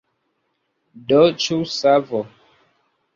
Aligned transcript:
Do, 1.11 1.19
ĉu 1.43 1.57
savo? 1.73 2.23